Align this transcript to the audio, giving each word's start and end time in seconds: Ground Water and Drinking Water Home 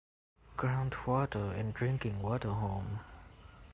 Ground 0.57 0.95
Water 1.05 1.51
and 1.51 1.75
Drinking 1.75 2.23
Water 2.23 2.49
Home 2.49 3.01